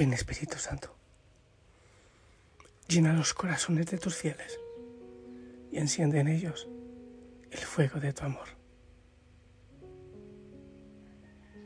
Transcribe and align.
Ven 0.00 0.14
Espíritu 0.14 0.56
Santo, 0.56 0.96
llena 2.88 3.12
los 3.12 3.34
corazones 3.34 3.84
de 3.90 3.98
tus 3.98 4.16
fieles 4.16 4.58
y 5.70 5.76
enciende 5.76 6.20
en 6.20 6.28
ellos 6.28 6.70
el 7.50 7.58
fuego 7.58 8.00
de 8.00 8.14
tu 8.14 8.24
amor. 8.24 8.48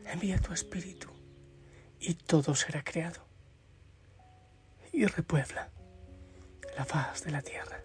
Envía 0.07 0.41
tu 0.41 0.53
Espíritu 0.53 1.11
y 2.01 2.15
todo 2.15 2.57
será 2.57 2.83
creado 2.83 3.25
y 4.93 5.07
repuebla 5.07 5.71
la 6.77 6.85
faz 6.85 7.23
de 7.23 7.31
la 7.31 7.41
tierra. 7.41 7.85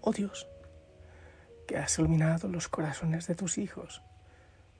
Oh 0.00 0.12
Dios, 0.12 0.48
que 1.68 1.76
has 1.76 1.98
iluminado 1.98 2.48
los 2.48 2.68
corazones 2.68 3.26
de 3.26 3.34
tus 3.34 3.58
hijos 3.58 4.00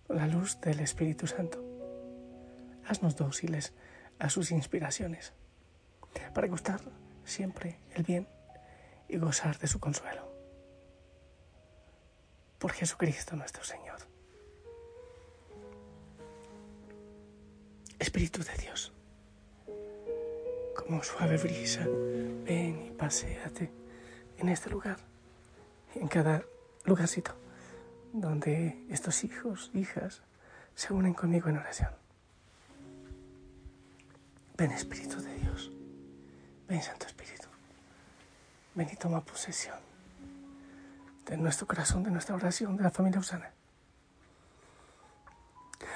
con 0.07 0.17
la 0.17 0.27
luz 0.27 0.59
del 0.63 0.81
Espíritu 0.81 1.27
Santo 1.27 1.70
haznos 2.91 3.15
dóciles 3.15 3.73
a 4.19 4.29
sus 4.31 4.51
inspiraciones, 4.51 5.33
para 6.35 6.49
gustar 6.49 6.81
siempre 7.25 7.79
el 7.95 8.03
bien 8.03 8.29
y 9.09 9.17
gozar 9.17 9.59
de 9.59 9.69
su 9.69 9.79
consuelo. 9.79 10.29
Por 12.59 12.73
Jesucristo 12.73 13.37
nuestro 13.37 13.63
Señor. 13.63 13.99
Espíritu 18.01 18.43
de 18.43 18.55
Dios, 18.55 18.93
como 20.77 21.03
suave 21.05 21.37
brisa, 21.37 21.87
ven 22.45 22.87
y 22.89 22.91
paséate 22.91 23.71
en 24.39 24.49
este 24.49 24.69
lugar, 24.69 24.99
en 25.95 26.09
cada 26.09 26.43
lugarcito 26.85 27.37
donde 28.13 28.85
estos 28.91 29.23
hijos, 29.23 29.71
hijas, 29.75 30.23
se 30.75 30.93
unen 30.93 31.15
conmigo 31.15 31.49
en 31.49 31.59
oración. 31.59 32.00
Ven 34.61 34.73
Espíritu 34.73 35.23
de 35.23 35.35
Dios, 35.37 35.71
ven 36.69 36.83
Santo 36.83 37.07
Espíritu, 37.07 37.49
ven 38.75 38.91
y 38.93 38.97
toma 38.97 39.25
posesión 39.25 39.79
de 41.25 41.39
nuestro 41.39 41.67
corazón, 41.67 42.03
de 42.03 42.11
nuestra 42.11 42.35
oración, 42.35 42.77
de 42.77 42.83
la 42.83 42.91
familia 42.91 43.21
Usana. 43.21 43.55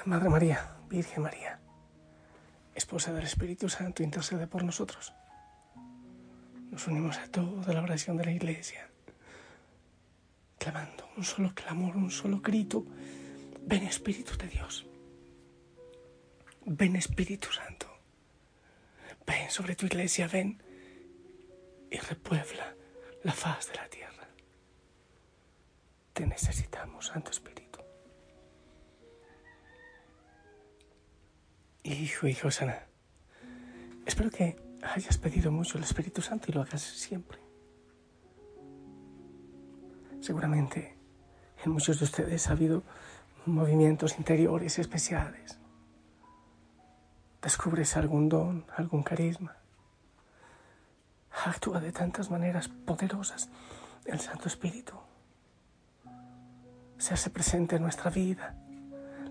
Madre 0.06 0.30
María, 0.30 0.76
Virgen 0.88 1.24
María, 1.24 1.60
esposa 2.74 3.12
del 3.12 3.24
Espíritu 3.24 3.68
Santo, 3.68 4.02
intercede 4.02 4.46
por 4.46 4.64
nosotros. 4.64 5.12
Nos 6.70 6.86
unimos 6.86 7.18
a 7.18 7.28
toda 7.28 7.70
la 7.74 7.82
oración 7.82 8.16
de 8.16 8.24
la 8.24 8.32
Iglesia, 8.32 8.88
clamando 10.58 11.06
un 11.18 11.24
solo 11.24 11.52
clamor, 11.54 11.98
un 11.98 12.10
solo 12.10 12.40
grito. 12.40 12.86
Ven 13.66 13.82
Espíritu 13.82 14.38
de 14.38 14.48
Dios, 14.48 14.86
ven 16.64 16.96
Espíritu 16.96 17.52
Santo. 17.52 17.93
Ven 19.26 19.50
sobre 19.50 19.74
tu 19.74 19.86
iglesia, 19.86 20.28
ven 20.28 20.62
y 21.90 21.96
repuebla 21.98 22.74
la 23.22 23.32
faz 23.32 23.68
de 23.68 23.74
la 23.76 23.88
tierra. 23.88 24.28
Te 26.12 26.26
necesitamos, 26.26 27.06
Santo 27.06 27.30
Espíritu. 27.30 27.80
Hijo, 31.82 32.26
hijo 32.26 32.50
sana, 32.50 32.86
espero 34.06 34.30
que 34.30 34.56
hayas 34.82 35.18
pedido 35.18 35.50
mucho 35.50 35.78
el 35.78 35.84
Espíritu 35.84 36.22
Santo 36.22 36.46
y 36.48 36.52
lo 36.52 36.62
hagas 36.62 36.82
siempre. 36.82 37.38
Seguramente 40.20 40.96
en 41.64 41.72
muchos 41.72 41.98
de 41.98 42.04
ustedes 42.04 42.48
ha 42.48 42.52
habido 42.52 42.82
movimientos 43.46 44.16
interiores 44.18 44.78
especiales 44.78 45.58
descubres 47.44 47.94
algún 47.98 48.30
don, 48.30 48.64
algún 48.74 49.02
carisma. 49.02 49.54
Actúa 51.44 51.78
de 51.78 51.92
tantas 51.92 52.30
maneras 52.30 52.68
poderosas 52.68 53.50
el 54.06 54.18
Santo 54.18 54.48
Espíritu. 54.48 54.94
Se 56.96 57.12
hace 57.12 57.28
presente 57.28 57.76
en 57.76 57.82
nuestra 57.82 58.10
vida 58.10 58.56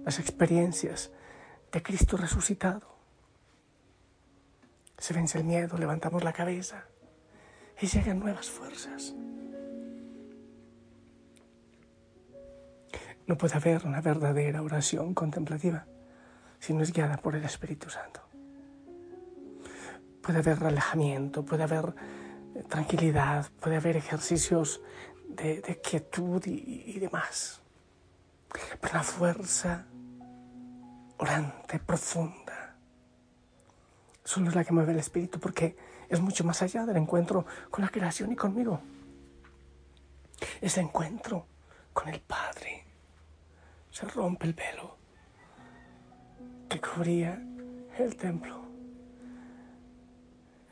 las 0.06 0.20
experiencias 0.20 1.12
de 1.72 1.82
Cristo 1.82 2.16
resucitado. 2.16 2.88
Se 5.00 5.14
vence 5.14 5.40
el 5.40 5.44
miedo, 5.44 5.76
levantamos 5.78 6.24
la 6.24 6.34
cabeza 6.34 6.86
y 7.82 7.88
llegan 7.88 8.20
nuevas 8.20 8.48
fuerzas. 8.48 9.16
No 13.26 13.38
puede 13.40 13.56
haber 13.56 13.88
una 13.88 14.02
verdadera 14.02 14.62
oración 14.62 15.16
contemplativa 15.16 15.88
si 16.64 16.74
no 16.74 16.82
es 16.82 16.94
guiada 16.94 17.18
por 17.18 17.36
el 17.36 17.44
Espíritu 17.44 17.90
Santo. 17.90 18.22
Puede 20.22 20.40
haber 20.40 20.60
relajamiento, 20.60 21.44
puede 21.44 21.64
haber 21.64 21.94
eh, 22.56 22.64
tranquilidad, 22.70 23.52
puede 23.60 23.76
haber 23.76 23.98
ejercicios 23.98 24.82
de, 25.28 25.82
quietud 25.84 26.42
y, 26.46 26.84
y 26.86 27.00
demás. 27.00 27.62
Pero 28.80 28.94
la 28.94 29.04
fuerza 29.04 29.88
orante, 31.18 31.80
profunda, 31.80 32.78
solo 34.24 34.48
es 34.48 34.56
la 34.56 34.64
que 34.64 34.72
mueve 34.72 34.94
el 34.94 35.00
Espíritu 35.00 35.42
porque 35.42 35.76
es 36.08 36.22
mucho 36.22 36.46
más 36.46 36.62
allá 36.62 36.86
del 36.86 36.96
encuentro 36.96 37.46
con 37.70 37.84
la 37.84 37.90
creación 37.90 38.32
y 38.32 38.38
conmigo. 38.38 38.80
Es 40.62 40.78
el 40.78 40.86
encuentro 40.86 41.46
con 41.92 42.08
el 42.08 42.22
Padre. 42.22 42.86
Se 43.92 44.06
rompe 44.06 44.46
el 44.48 44.54
velo 44.54 45.03
que 46.74 46.80
cubría 46.80 47.40
el 48.00 48.16
templo, 48.16 48.60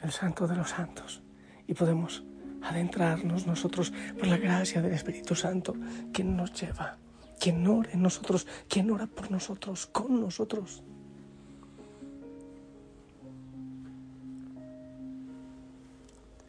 el 0.02 0.12
santo 0.12 0.48
de 0.48 0.56
los 0.56 0.72
santos, 0.72 1.22
y 1.68 1.76
podemos 1.76 2.24
adentrarnos 2.64 3.46
nosotros 3.46 3.94
por 4.18 4.28
la 4.28 4.38
gracia 4.38 4.82
del 4.82 4.94
Espíritu 4.94 5.36
Santo, 5.36 5.76
quien 6.12 6.36
nos 6.36 6.60
lleva, 6.60 6.98
quien 7.40 7.68
ora 7.68 7.92
en 7.92 8.02
nosotros, 8.02 8.48
quien 8.68 8.90
ora 8.90 9.06
por 9.06 9.30
nosotros, 9.30 9.86
con 9.86 10.20
nosotros. 10.20 10.82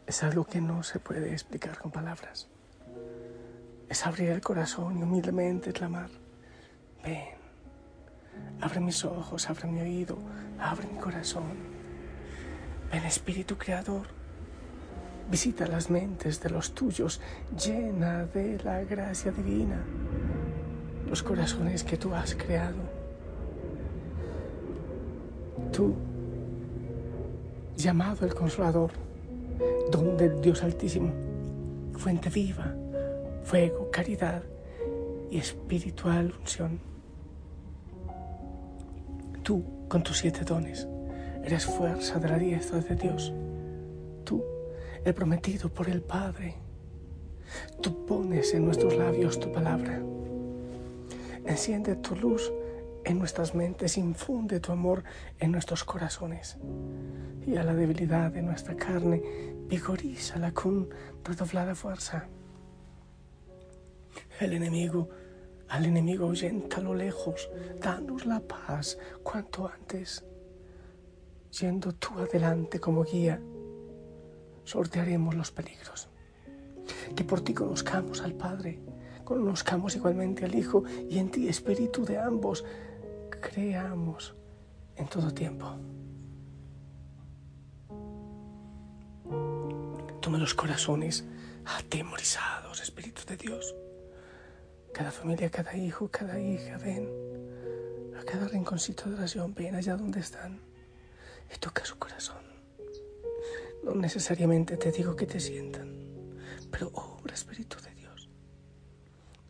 Es 0.07 0.23
algo 0.23 0.45
que 0.45 0.61
no 0.61 0.81
se 0.81 0.97
puede 0.97 1.31
explicar 1.31 1.77
con 1.77 1.91
palabras. 1.91 2.47
Es 3.87 4.03
abrir 4.07 4.29
el 4.29 4.41
corazón 4.41 4.97
y 4.97 5.03
humildemente 5.03 5.71
clamar, 5.71 6.09
ven, 7.03 7.42
Abre 8.61 8.79
mis 8.79 9.03
ojos, 9.03 9.49
abre 9.49 9.67
mi 9.67 9.81
oído, 9.81 10.17
abre 10.59 10.87
mi 10.87 10.99
corazón. 10.99 11.73
Ven 12.91 13.03
Espíritu 13.05 13.57
Creador, 13.57 14.07
visita 15.29 15.67
las 15.67 15.89
mentes 15.89 16.41
de 16.41 16.49
los 16.49 16.73
tuyos, 16.73 17.19
llena 17.57 18.25
de 18.25 18.59
la 18.63 18.83
gracia 18.83 19.31
divina 19.31 19.83
los 21.13 21.21
corazones 21.21 21.83
que 21.83 21.95
tú 21.95 22.15
has 22.15 22.33
creado. 22.33 22.77
Tú, 25.71 25.93
llamado 27.77 28.25
el 28.25 28.33
Consolador, 28.33 28.91
don 29.91 30.17
del 30.17 30.41
Dios 30.41 30.63
Altísimo, 30.63 31.11
fuente 31.93 32.29
viva, 32.29 32.73
fuego, 33.43 33.91
caridad 33.91 34.41
y 35.29 35.37
espiritual 35.37 36.33
unción 36.39 36.79
Tú, 39.43 39.87
con 39.89 40.03
tus 40.03 40.19
siete 40.19 40.43
dones, 40.43 40.87
eres 41.43 41.65
fuerza 41.65 42.17
de 42.19 42.29
la 42.29 42.37
diestra 42.37 42.79
de 42.79 42.95
Dios. 42.95 43.33
Tú 44.23 44.43
el 45.03 45.13
prometido 45.13 45.69
por 45.69 45.89
el 45.89 46.01
Padre. 46.01 46.55
Tú 47.81 48.05
pones 48.05 48.53
en 48.53 48.65
nuestros 48.65 48.95
labios 48.95 49.39
tu 49.39 49.51
palabra. 49.51 50.01
Enciende 51.45 51.95
tu 51.97 52.15
luz 52.15 52.51
en 53.03 53.19
nuestras 53.19 53.53
mentes, 53.53 53.97
infunde 53.97 54.61
tu 54.61 54.71
amor 54.71 55.03
en 55.39 55.51
nuestros 55.51 55.83
corazones. 55.83 56.57
Y 57.45 57.57
a 57.57 57.63
la 57.63 57.73
debilidad 57.73 58.31
de 58.31 58.41
nuestra 58.41 58.75
carne, 58.75 59.21
vigorízala 59.67 60.53
con 60.53 60.89
redoblada 61.23 61.75
fuerza. 61.75 62.27
El 64.39 64.53
enemigo, 64.53 65.09
al 65.73 65.87
enemigo 65.87 66.27
ahuyenta 66.27 66.77
a 66.77 66.81
lo 66.81 66.93
lejos, 66.93 67.49
danos 67.81 68.27
la 68.27 68.39
paz 68.39 68.95
cuanto 69.23 69.67
antes. 69.67 70.23
Yendo 71.59 71.93
tú 71.93 72.09
adelante 72.19 72.79
como 72.79 73.03
guía, 73.03 73.41
sortearemos 74.65 75.33
los 75.33 75.49
peligros. 75.49 76.09
Que 77.15 77.23
por 77.23 77.41
ti 77.41 77.55
conozcamos 77.55 78.21
al 78.21 78.35
Padre, 78.35 78.81
conozcamos 79.23 79.95
igualmente 79.95 80.45
al 80.45 80.53
Hijo 80.53 80.83
y 81.09 81.17
en 81.17 81.31
ti, 81.31 81.47
Espíritu 81.47 82.05
de 82.05 82.19
ambos, 82.19 82.63
creamos 83.41 84.35
en 84.95 85.07
todo 85.07 85.33
tiempo. 85.33 85.75
Toma 90.21 90.37
los 90.37 90.53
corazones 90.53 91.25
atemorizados, 91.65 92.79
Espíritu 92.79 93.23
de 93.27 93.37
Dios. 93.37 93.75
Cada 94.93 95.09
familia, 95.09 95.49
cada 95.49 95.75
hijo, 95.75 96.07
cada 96.07 96.39
hija, 96.39 96.77
ven 96.77 97.09
a 98.15 98.23
cada 98.23 98.47
rinconcito 98.47 99.09
de 99.09 99.15
oración, 99.15 99.53
ven 99.55 99.73
allá 99.73 99.95
donde 99.95 100.19
están 100.19 100.59
y 101.53 101.57
toca 101.57 101.83
su 101.83 101.97
corazón. 101.97 102.43
No 103.83 103.95
necesariamente 103.95 104.77
te 104.77 104.91
digo 104.91 105.15
que 105.15 105.25
te 105.25 105.39
sientan, 105.39 105.89
pero 106.71 106.91
obra, 106.93 107.33
Espíritu 107.33 107.77
de 107.81 107.93
Dios. 107.95 108.29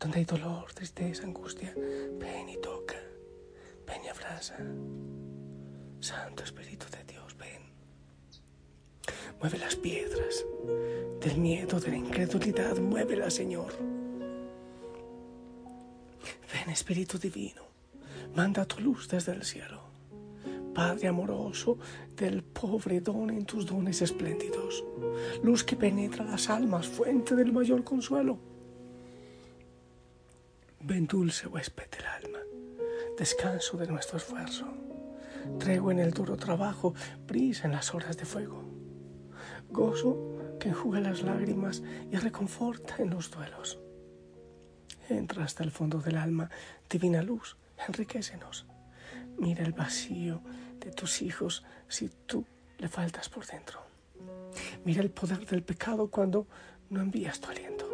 Donde 0.00 0.18
hay 0.18 0.24
dolor, 0.24 0.72
tristeza, 0.72 1.24
angustia, 1.24 1.74
ven 1.74 2.48
y 2.48 2.56
toca, 2.56 2.96
ven 3.86 4.02
y 4.02 4.08
abraza. 4.08 4.56
Santo 6.00 6.42
Espíritu 6.42 6.86
de 6.90 7.04
Dios, 7.04 7.36
ven. 7.36 7.62
Mueve 9.40 9.58
las 9.58 9.76
piedras 9.76 10.44
del 11.20 11.38
miedo, 11.38 11.78
de 11.80 11.90
la 11.90 11.96
incredulidad, 11.96 12.78
muévela, 12.78 13.30
Señor. 13.30 13.93
Espíritu 16.74 17.18
Divino, 17.18 17.62
manda 18.34 18.64
tu 18.64 18.80
luz 18.80 19.06
desde 19.06 19.30
el 19.30 19.44
cielo. 19.44 19.80
Padre 20.74 21.06
amoroso 21.06 21.78
del 22.16 22.42
pobre, 22.42 23.00
don 23.00 23.30
en 23.30 23.44
tus 23.46 23.64
dones 23.64 24.02
espléndidos, 24.02 24.82
luz 25.44 25.62
que 25.62 25.76
penetra 25.76 26.24
las 26.24 26.50
almas, 26.50 26.88
fuente 26.88 27.36
del 27.36 27.52
mayor 27.52 27.84
consuelo. 27.84 28.40
Ven 30.80 31.06
dulce 31.06 31.46
huésped 31.46 31.88
del 31.90 32.06
alma, 32.06 32.40
descanso 33.16 33.76
de 33.76 33.86
nuestro 33.86 34.18
esfuerzo, 34.18 34.66
tregua 35.60 35.92
en 35.92 36.00
el 36.00 36.10
duro 36.10 36.36
trabajo, 36.36 36.92
brisa 37.24 37.66
en 37.68 37.72
las 37.72 37.94
horas 37.94 38.16
de 38.16 38.24
fuego, 38.24 38.64
gozo 39.70 40.56
que 40.58 40.70
enjuga 40.70 40.98
las 40.98 41.22
lágrimas 41.22 41.84
y 42.10 42.16
reconforta 42.16 42.96
en 42.98 43.10
los 43.10 43.30
duelos. 43.30 43.78
Entra 45.08 45.44
hasta 45.44 45.62
el 45.62 45.70
fondo 45.70 45.98
del 46.00 46.16
alma, 46.16 46.50
divina 46.88 47.22
luz, 47.22 47.56
enriquecenos. 47.86 48.66
Mira 49.38 49.64
el 49.64 49.72
vacío 49.72 50.40
de 50.80 50.90
tus 50.92 51.22
hijos 51.22 51.64
si 51.88 52.08
tú 52.26 52.44
le 52.78 52.88
faltas 52.88 53.28
por 53.28 53.46
dentro. 53.46 53.80
Mira 54.84 55.02
el 55.02 55.10
poder 55.10 55.46
del 55.46 55.62
pecado 55.62 56.08
cuando 56.08 56.46
no 56.90 57.00
envías 57.00 57.40
tu 57.40 57.50
aliento. 57.50 57.88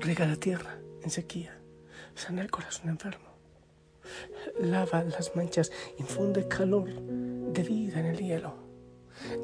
Rega 0.00 0.26
la 0.26 0.36
tierra 0.36 0.78
en 1.02 1.10
sequía, 1.10 1.56
sana 2.14 2.42
el 2.42 2.50
corazón 2.50 2.88
enfermo. 2.88 3.26
Lava 4.60 5.02
las 5.04 5.34
manchas, 5.34 5.72
infunde 5.98 6.46
calor 6.46 6.88
de 6.92 7.62
vida 7.62 8.00
en 8.00 8.06
el 8.06 8.18
hielo. 8.18 8.54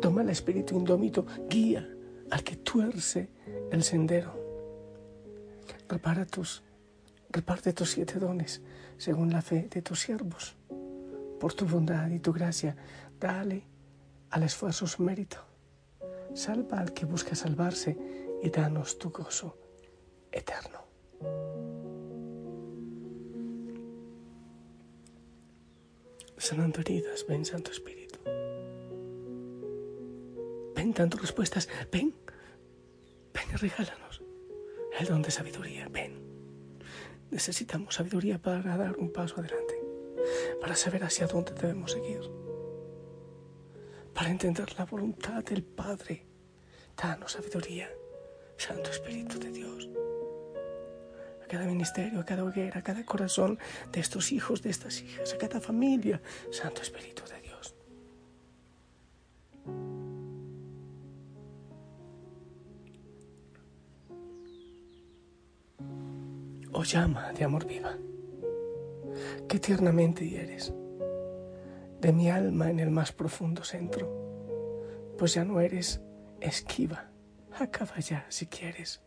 Toma 0.00 0.22
el 0.22 0.30
espíritu 0.30 0.76
indómito, 0.76 1.26
guía 1.48 1.88
al 2.30 2.44
que 2.44 2.56
tuerce 2.56 3.28
el 3.70 3.82
sendero. 3.82 4.41
Repara 5.92 6.24
tus, 6.24 6.62
reparte 7.28 7.74
tus 7.74 7.90
siete 7.90 8.18
dones 8.18 8.62
según 8.96 9.30
la 9.30 9.42
fe 9.42 9.68
de 9.70 9.82
tus 9.82 10.00
siervos 10.00 10.56
por 11.38 11.52
tu 11.52 11.66
bondad 11.66 12.08
y 12.08 12.18
tu 12.18 12.32
gracia, 12.32 12.74
dale 13.20 13.66
al 14.30 14.42
esfuerzo 14.44 14.86
su 14.86 15.02
mérito. 15.02 15.36
Salva 16.32 16.78
al 16.78 16.94
que 16.94 17.04
busca 17.04 17.34
salvarse 17.34 17.98
y 18.42 18.48
danos 18.48 18.98
tu 18.98 19.10
gozo 19.10 19.58
eterno. 20.30 20.80
Sanando 26.38 26.80
heridas, 26.80 27.26
ven 27.28 27.44
Santo 27.44 27.70
Espíritu. 27.70 28.18
Ven 30.74 30.94
dando 30.94 31.18
respuestas, 31.18 31.68
ven, 31.92 32.14
ven 33.34 33.44
y 33.52 33.56
regálanos 33.56 34.21
el 35.02 35.08
don 35.08 35.24
sabiduría, 35.24 35.88
ven. 35.88 36.20
Necesitamos 37.30 37.94
sabiduría 37.94 38.38
para 38.38 38.76
dar 38.76 38.96
un 38.96 39.12
paso 39.12 39.40
adelante 39.40 39.82
para 40.60 40.76
saber 40.76 41.04
hacia 41.04 41.26
dónde 41.26 41.52
debemos 41.52 41.92
seguir, 41.92 42.20
para 44.14 44.30
entender 44.30 44.72
la 44.78 44.84
voluntad 44.84 45.42
del 45.44 45.62
Padre. 45.62 46.26
Danos 46.96 47.32
sabiduría, 47.32 47.90
Santo 48.56 48.90
Espíritu 48.90 49.38
de 49.38 49.50
Dios. 49.50 49.88
A 51.42 51.46
cada 51.48 51.64
ministerio, 51.66 52.20
a 52.20 52.24
cada 52.24 52.44
hoguera, 52.44 52.78
a 52.78 52.82
cada 52.82 53.04
corazón 53.04 53.58
de 53.90 54.00
estos 54.00 54.32
hijos, 54.32 54.62
de 54.62 54.70
estas 54.70 55.02
hijas, 55.02 55.32
a 55.32 55.38
cada 55.38 55.60
familia, 55.60 56.20
Santo 56.50 56.82
Espíritu 56.82 57.22
de 57.24 57.40
Dios. 57.40 57.41
Llama 66.84 67.32
de 67.32 67.44
amor 67.44 67.66
viva. 67.66 67.96
Qué 69.48 69.58
tiernamente 69.60 70.28
hieres. 70.28 70.74
De 72.00 72.12
mi 72.12 72.28
alma 72.28 72.70
en 72.70 72.80
el 72.80 72.90
más 72.90 73.12
profundo 73.12 73.62
centro, 73.62 75.14
pues 75.16 75.34
ya 75.34 75.44
no 75.44 75.60
eres 75.60 76.02
esquiva, 76.40 77.08
acaba 77.58 77.98
ya 78.00 78.26
si 78.28 78.46
quieres, 78.46 79.00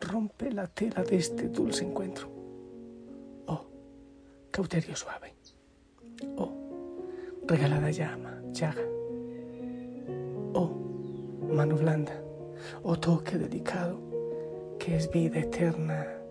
rompe 0.00 0.50
la 0.50 0.66
tela 0.66 1.04
de 1.04 1.16
este 1.16 1.48
dulce 1.48 1.84
encuentro. 1.84 2.28
Oh, 3.46 3.66
cauterio 4.50 4.96
suave, 4.96 5.36
oh, 6.36 6.52
regalada 7.46 7.90
llama, 7.90 8.42
llaga, 8.50 8.84
oh, 10.54 10.70
mano 11.48 11.76
blanda, 11.76 12.20
oh 12.82 12.98
toque 12.98 13.38
delicado, 13.38 14.00
que 14.80 14.96
es 14.96 15.08
vida 15.10 15.38
eterna, 15.38 16.23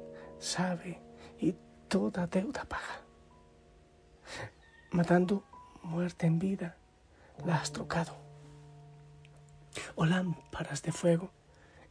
sabe 0.44 1.00
y 1.40 1.56
toda 1.88 2.28
deuda 2.28 2.66
paga 2.66 3.04
matando 4.94 5.44
muerte 5.82 6.28
en 6.28 6.40
vida, 6.40 6.78
la 7.46 7.56
has 7.56 7.72
trocado. 7.72 8.14
O 9.96 10.06
lámparas 10.06 10.84
de 10.84 10.92
fuego 10.92 11.32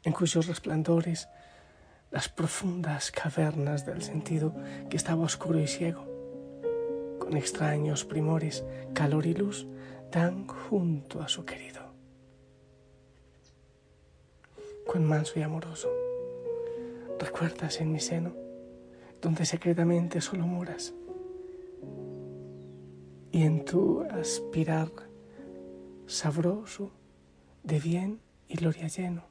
en 0.04 0.12
cuyos 0.12 0.46
resplandores 0.46 1.28
las 2.10 2.28
profundas 2.28 3.10
cavernas 3.10 3.84
del 3.86 4.02
sentido 4.02 4.54
que 4.88 4.96
estaba 4.96 5.24
oscuro 5.24 5.58
y 5.58 5.66
ciego, 5.66 6.06
con 7.18 7.36
extraños 7.36 8.04
primores, 8.04 8.64
calor 8.94 9.26
y 9.26 9.34
luz, 9.34 9.66
dan 10.10 10.46
junto 10.46 11.22
a 11.22 11.28
su 11.28 11.44
querido. 11.44 11.80
Cuán 14.86 15.04
manso 15.04 15.38
y 15.38 15.42
amoroso, 15.42 15.90
recuerdas 17.18 17.80
en 17.80 17.92
mi 17.92 18.00
seno, 18.00 18.41
donde 19.22 19.46
secretamente 19.46 20.20
solo 20.20 20.46
moras 20.46 20.92
y 23.30 23.44
en 23.44 23.64
tu 23.64 24.02
aspirar 24.10 24.90
sabroso 26.06 26.90
de 27.62 27.78
bien 27.78 28.20
y 28.48 28.56
gloria 28.56 28.88
lleno, 28.88 29.24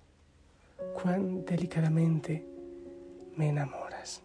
cuán 0.93 1.45
delicadamente 1.45 2.43
me 3.35 3.49
enamoras. 3.49 4.23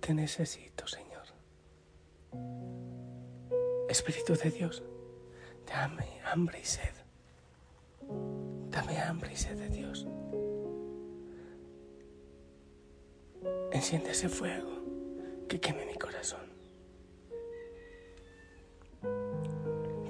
Te 0.00 0.12
necesito, 0.12 0.86
Señor. 0.86 1.24
Espíritu 3.88 4.34
de 4.34 4.50
Dios, 4.50 4.82
dame 5.66 6.20
hambre 6.26 6.60
y 6.60 6.64
sed. 6.66 7.03
Dame 8.84 9.00
hambre 9.00 9.32
y 9.32 9.36
sed 9.36 9.56
de 9.56 9.68
Dios. 9.70 10.06
Enciende 13.72 14.10
ese 14.10 14.28
fuego 14.28 14.82
que 15.48 15.58
queme 15.58 15.86
mi 15.86 15.94
corazón. 15.94 16.52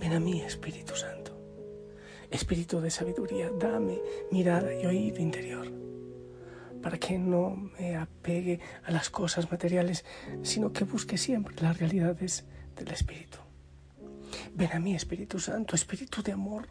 Ven 0.01 0.13
a 0.13 0.19
mí, 0.19 0.41
Espíritu 0.41 0.97
Santo. 0.97 1.39
Espíritu 2.33 2.81
de 2.81 2.91
sabiduría, 2.91 3.49
dame 3.51 4.01
mirada 4.33 4.75
y 4.75 4.85
oído 4.87 5.21
interior, 5.21 5.71
para 6.83 6.99
que 6.99 7.17
no 7.17 7.55
me 7.79 7.95
apegue 7.97 8.59
a 8.83 8.91
las 8.91 9.09
cosas 9.09 9.53
materiales, 9.53 10.05
sino 10.43 10.73
que 10.73 10.83
busque 10.83 11.17
siempre 11.17 11.55
las 11.61 11.79
realidades 11.79 12.45
del 12.75 12.89
Espíritu. 12.91 13.39
Ven 14.53 14.73
a 14.73 14.81
mí, 14.81 14.97
Espíritu 14.97 15.39
Santo, 15.39 15.77
Espíritu 15.77 16.25
de 16.25 16.33
amor. 16.33 16.67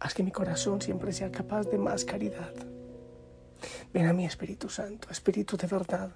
Haz 0.00 0.14
que 0.14 0.22
mi 0.22 0.30
corazón 0.30 0.80
siempre 0.80 1.12
sea 1.12 1.30
capaz 1.30 1.64
de 1.64 1.78
más 1.78 2.04
caridad. 2.04 2.52
Ven 3.92 4.06
a 4.06 4.12
mí, 4.12 4.24
Espíritu 4.24 4.68
Santo, 4.70 5.08
Espíritu 5.10 5.56
de 5.56 5.66
verdad. 5.66 6.10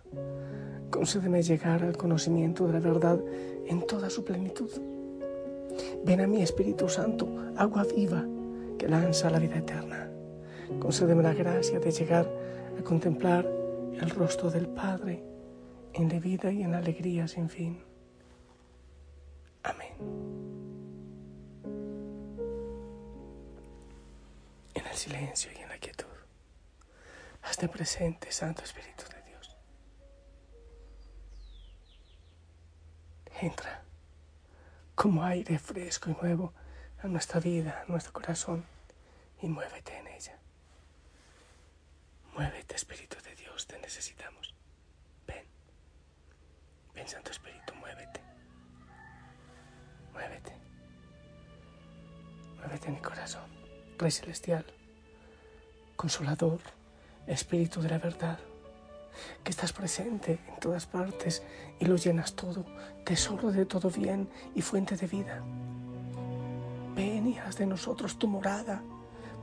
Concédeme 0.90 1.42
llegar 1.42 1.82
al 1.82 1.96
conocimiento 1.96 2.66
de 2.66 2.72
la 2.72 2.80
verdad 2.80 3.20
en 3.66 3.86
toda 3.86 4.08
su 4.08 4.24
plenitud. 4.24 4.70
Ven 6.04 6.20
a 6.20 6.26
mí, 6.26 6.42
Espíritu 6.42 6.88
Santo, 6.88 7.28
agua 7.56 7.84
viva 7.84 8.24
que 8.78 8.88
lanza 8.88 9.28
la 9.30 9.38
vida 9.38 9.58
eterna. 9.58 10.08
Concédeme 10.80 11.22
la 11.22 11.34
gracia 11.34 11.78
de 11.78 11.90
llegar 11.90 12.30
a 12.78 12.82
contemplar 12.82 13.46
el 14.00 14.10
rostro 14.10 14.50
del 14.50 14.68
Padre 14.68 15.22
en 15.92 16.08
la 16.08 16.18
vida 16.18 16.50
y 16.50 16.62
en 16.62 16.74
alegría 16.74 17.28
sin 17.28 17.48
fin. 17.48 17.78
Amén. 19.62 20.53
Silencio 24.94 25.50
y 25.52 25.60
en 25.62 25.68
la 25.68 25.78
quietud, 25.78 26.06
hazte 27.42 27.68
presente, 27.68 28.30
Santo 28.32 28.62
Espíritu 28.62 29.04
de 29.10 29.22
Dios. 29.22 29.56
Entra 33.40 33.82
como 34.94 35.24
aire 35.24 35.58
fresco 35.58 36.10
y 36.10 36.14
nuevo 36.14 36.52
a 37.02 37.06
nuestra 37.08 37.40
vida, 37.40 37.82
a 37.82 37.90
nuestro 37.90 38.12
corazón, 38.12 38.64
y 39.42 39.48
muévete 39.48 39.96
en 39.98 40.06
ella. 40.06 40.38
Muévete, 42.34 42.74
Espíritu 42.74 43.16
de 43.22 43.34
Dios, 43.36 43.66
te 43.66 43.78
necesitamos. 43.78 44.54
Ven, 45.26 45.44
ven, 46.94 47.06
Santo 47.08 47.30
Espíritu, 47.30 47.74
muévete. 47.74 48.20
Muévete. 50.12 50.52
Muévete 52.56 52.88
en 52.88 52.94
mi 52.94 53.00
corazón, 53.00 53.44
Rey 53.98 54.10
Celestial, 54.10 54.64
Consolador, 55.96 56.60
Espíritu 57.26 57.80
de 57.80 57.88
la 57.88 57.98
verdad, 57.98 58.38
que 59.42 59.50
estás 59.50 59.72
presente 59.72 60.40
en 60.48 60.60
todas 60.60 60.86
partes 60.86 61.42
y 61.78 61.86
lo 61.86 61.96
llenas 61.96 62.34
todo, 62.34 62.64
tesoro 63.04 63.52
de 63.52 63.64
todo 63.64 63.90
bien 63.90 64.28
y 64.54 64.62
fuente 64.62 64.96
de 64.96 65.06
vida. 65.06 65.42
Ven 66.94 67.28
y 67.28 67.38
haz 67.38 67.56
de 67.56 67.66
nosotros 67.66 68.18
tu 68.18 68.28
morada. 68.28 68.82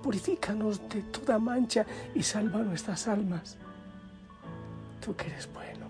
Purifícanos 0.04 0.88
de 0.90 1.04
toda 1.04 1.38
mancha 1.40 1.86
y 2.16 2.24
salva 2.24 2.60
nuestras 2.60 3.08
almas. 3.08 3.58
Tú 5.04 5.16
que 5.16 5.28
eres 5.28 5.52
bueno. 5.54 5.81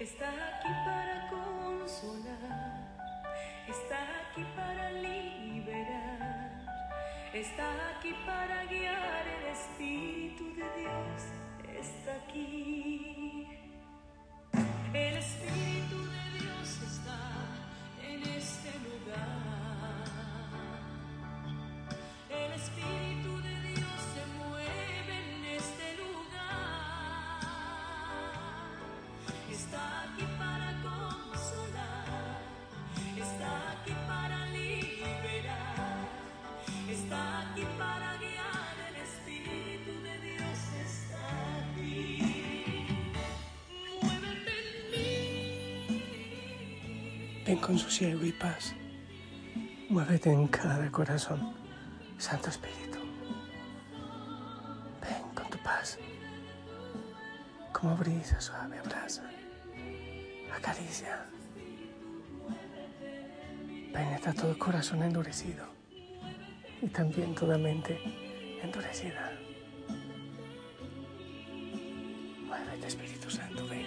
Está 0.00 0.28
aquí 0.28 0.68
para 0.84 1.28
consolar. 1.30 2.82
Está 3.68 3.98
aquí 4.22 4.44
para 4.56 4.90
liberar. 4.90 6.50
Está 7.32 7.90
aquí 7.90 8.12
para 8.26 8.64
guiar. 8.64 9.24
El 9.28 9.44
Espíritu 9.52 10.44
de 10.56 10.80
Dios 10.80 11.22
está 11.78 12.16
aquí. 12.16 13.46
El 14.92 15.16
Espíritu 15.16 15.98
de 16.10 16.38
Dios 16.40 16.82
está 16.90 17.20
en 18.02 18.22
este 18.24 18.70
lugar. 18.80 20.04
El 22.30 22.52
Espíritu 22.52 23.03
Ven 47.54 47.60
con 47.60 47.78
sosiego 47.78 48.24
y 48.24 48.32
paz. 48.32 48.74
Muévete 49.88 50.28
en 50.28 50.48
cada 50.48 50.90
corazón, 50.90 51.54
Santo 52.18 52.50
Espíritu. 52.50 52.98
Ven 55.00 55.22
con 55.36 55.48
tu 55.48 55.58
paz. 55.58 55.96
Como 57.72 57.96
brisa 57.96 58.40
suave 58.40 58.76
abraza, 58.80 59.22
acaricia. 60.52 61.26
Penetra 63.92 64.32
todo 64.32 64.58
corazón 64.58 65.04
endurecido 65.04 65.64
y 66.82 66.88
también 66.88 67.36
toda 67.36 67.56
mente 67.56 68.00
endurecida. 68.64 69.30
Muévete, 72.48 72.86
Espíritu 72.88 73.30
Santo, 73.30 73.64
ven. 73.68 73.86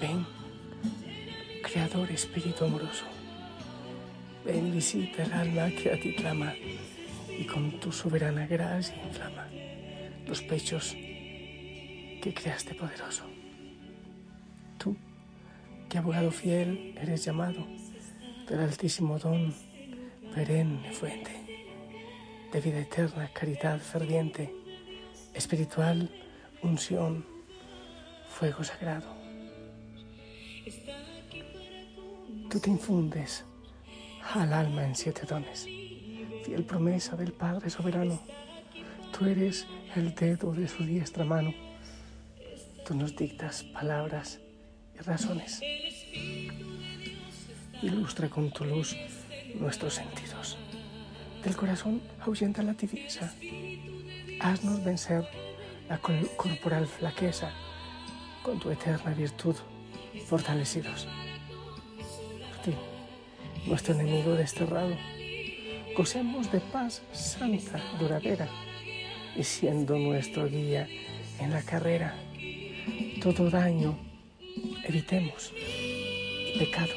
Ven, 0.00 0.26
Creador 1.72 2.10
Espíritu 2.10 2.66
amoroso. 2.66 3.06
Ven 4.44 4.70
visita 4.70 5.22
el 5.22 5.32
alma 5.32 5.70
que 5.70 5.90
a 5.90 5.98
ti 5.98 6.14
clama 6.14 6.52
y 7.30 7.44
con 7.46 7.80
tu 7.80 7.90
soberana 7.90 8.46
gracia 8.46 8.94
inflama 9.02 9.48
los 10.26 10.42
pechos 10.42 10.92
que 10.92 12.34
creaste 12.34 12.74
poderoso. 12.74 13.24
Tú, 14.76 14.94
que 15.88 15.96
abogado 15.96 16.30
fiel 16.30 16.94
eres 17.00 17.24
llamado 17.24 17.66
del 18.46 18.60
altísimo 18.60 19.18
don, 19.18 19.54
perenne 20.34 20.92
fuente 20.92 21.32
de 22.52 22.60
vida 22.60 22.80
eterna, 22.80 23.30
caridad 23.32 23.80
ferviente, 23.80 24.52
espiritual 25.32 26.10
unción, 26.62 27.24
fuego 28.28 28.62
sagrado. 28.62 29.22
Tú 32.52 32.60
te 32.60 32.68
infundes 32.68 33.46
al 34.34 34.52
alma 34.52 34.84
en 34.84 34.94
siete 34.94 35.22
dones, 35.24 35.64
fiel 36.44 36.64
promesa 36.66 37.16
del 37.16 37.32
Padre 37.32 37.70
soberano. 37.70 38.20
Tú 39.10 39.24
eres 39.24 39.66
el 39.96 40.14
dedo 40.14 40.52
de 40.52 40.68
su 40.68 40.84
diestra 40.84 41.24
mano. 41.24 41.54
Tú 42.86 42.94
nos 42.94 43.16
dictas 43.16 43.62
palabras 43.62 44.38
y 44.94 44.98
razones. 44.98 45.62
Ilustra 47.80 48.28
con 48.28 48.50
tu 48.50 48.66
luz 48.66 48.98
nuestros 49.54 49.94
sentidos. 49.94 50.58
Del 51.42 51.56
corazón 51.56 52.02
ahuyenta 52.20 52.62
la 52.62 52.74
tibieza. 52.74 53.32
Haznos 54.40 54.84
vencer 54.84 55.26
la 55.88 55.96
corporal 55.96 56.86
flaqueza 56.86 57.50
con 58.42 58.60
tu 58.60 58.70
eterna 58.70 59.14
virtud, 59.14 59.56
fortalecidos. 60.26 61.08
Nuestro 63.66 63.94
enemigo 63.94 64.34
desterrado, 64.34 64.96
gocemos 65.96 66.50
de 66.50 66.58
paz 66.58 67.00
santa, 67.12 67.80
duradera, 67.98 68.48
y 69.36 69.44
siendo 69.44 69.96
nuestro 69.98 70.48
guía 70.48 70.88
en 71.38 71.52
la 71.52 71.62
carrera, 71.62 72.16
todo 73.22 73.50
daño 73.50 73.96
evitemos 74.84 75.52
y 75.56 76.58
pecado. 76.58 76.92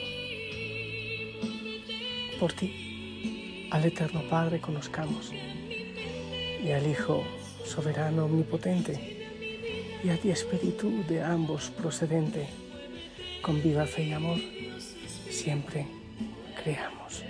Por 2.40 2.52
ti, 2.54 3.68
al 3.70 3.86
Eterno 3.86 4.24
Padre 4.28 4.60
conozcamos, 4.60 5.32
y 6.64 6.72
al 6.72 6.88
Hijo 6.90 7.24
soberano 7.64 8.26
omnipotente, 8.26 10.00
y 10.04 10.10
a 10.10 10.18
ti 10.18 10.32
Espíritu 10.32 11.04
de 11.08 11.22
ambos 11.22 11.70
procedente, 11.70 12.48
con 13.44 13.62
viva 13.62 13.86
fe 13.86 14.06
y 14.06 14.14
amor, 14.14 14.40
siempre 15.30 15.86
creamos. 16.66 17.24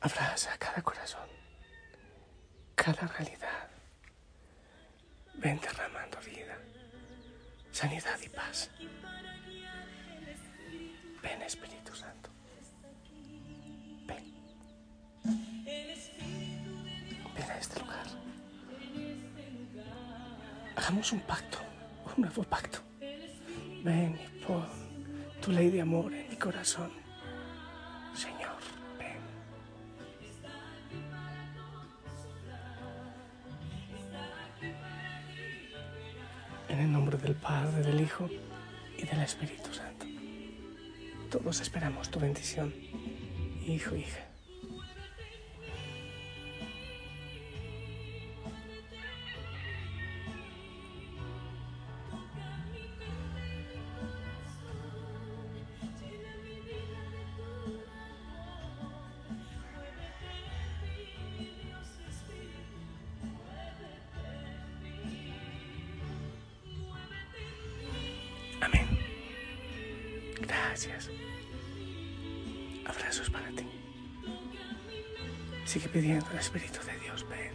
Abraza 0.00 0.58
cada 0.58 0.82
corazón, 0.82 1.26
cada 2.74 3.06
realidad. 3.06 3.70
Ven 5.36 5.58
derramando 5.60 6.18
vida, 6.20 6.58
sanidad 7.72 8.18
y 8.22 8.28
paz. 8.28 8.70
Ven 11.24 11.40
Espíritu 11.42 11.94
Santo. 11.94 12.28
Ven. 14.06 14.24
Ven 17.34 17.50
a 17.50 17.58
este 17.58 17.80
lugar. 17.80 18.06
Hagamos 20.76 21.12
un 21.12 21.20
pacto, 21.20 21.58
un 22.14 22.22
nuevo 22.24 22.42
pacto. 22.44 22.78
Ven 23.82 24.20
y 24.22 24.44
pon 24.44 24.66
tu 25.40 25.50
ley 25.50 25.70
de 25.70 25.80
amor 25.80 26.12
en 26.12 26.28
mi 26.28 26.36
corazón. 26.36 26.90
Señor, 28.14 28.60
ven. 28.98 29.20
En 36.68 36.78
el 36.80 36.92
nombre 36.92 37.16
del 37.16 37.34
Padre, 37.34 37.82
del 37.82 38.00
Hijo 38.02 38.28
y 38.98 39.02
del 39.06 39.20
Espíritu 39.22 39.72
Santo. 39.72 39.93
Todos 41.34 41.60
esperamos 41.62 42.12
tu 42.12 42.20
bendición, 42.20 42.72
hijo, 43.66 43.96
hija. 43.96 44.33
Abrazos 72.86 73.30
para 73.30 73.48
ti. 73.50 73.66
Sigue 75.64 75.88
pidiendo 75.88 76.26
al 76.26 76.38
Espíritu 76.38 76.80
de 76.84 76.98
Dios, 77.00 77.26
ven. 77.28 77.54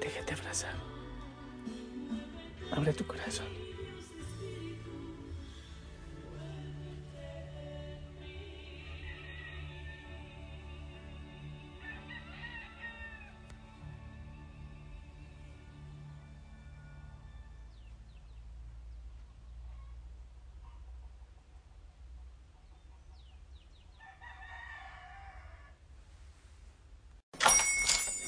Déjate 0.00 0.34
abrazar. 0.34 0.74
Abre 2.70 2.92
tu 2.92 3.06
corazón. 3.06 3.63